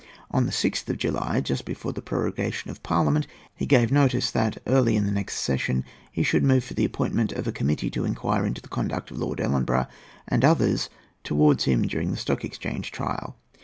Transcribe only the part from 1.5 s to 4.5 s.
before the prorogation of Parliament, he gave notice